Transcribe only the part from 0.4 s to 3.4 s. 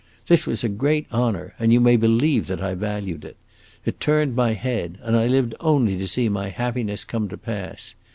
was a great honor, and you may believe that I valued it.